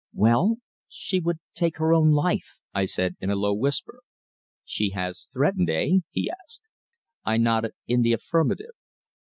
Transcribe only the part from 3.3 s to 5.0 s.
low whisper. "She